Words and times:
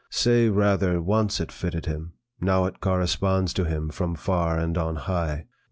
Say, 0.09 0.49
rather, 0.49 0.99
once 0.99 1.39
it 1.39 1.51
fitted 1.51 1.85
him, 1.85 2.13
now 2.39 2.65
it 2.65 2.79
corresponds 2.81 3.53
to 3.53 3.65
him 3.65 3.89
from 3.91 4.15
far 4.15 4.57
and 4.57 4.75
on 4.75 4.95
high. 4.95 5.45